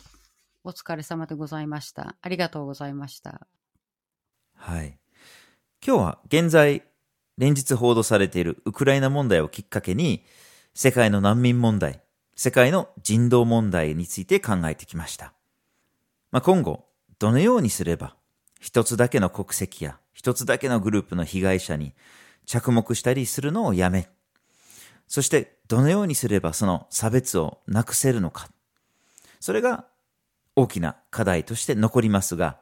[0.63, 2.15] お疲れ様でございました。
[2.21, 3.47] ありがとうございました。
[4.55, 4.97] はい。
[5.85, 6.83] 今日は現在、
[7.37, 10.25] 連日報道されているウクライナ問題をきっかけに、
[10.73, 12.01] 世界の難民問題、
[12.35, 15.33] 世界の人道問題について考えてきました。
[16.31, 16.85] まあ、今後、
[17.19, 18.15] どのようにすれば、
[18.59, 21.93] 一つだけの国籍や一つだけのグループの被害者に
[22.45, 24.09] 着目したりするのをやめ、
[25.07, 28.49] そしてどのようにすればその差別をなくせるのか。
[29.39, 29.85] それが
[30.55, 32.57] 大きな課題として残りますが、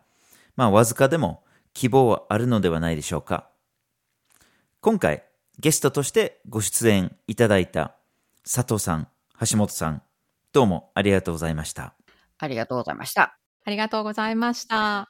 [0.56, 3.50] まあわずかでも希望はあるのではないでしょうか。
[4.82, 5.24] 今回
[5.60, 7.96] ゲストとしてご出演いただいた
[8.44, 9.08] 佐藤さん、
[9.50, 10.02] 橋本さん、
[10.52, 11.94] どうもありがとうございました。
[12.38, 13.38] ありがとうございました。
[13.66, 15.10] ありがとうございました。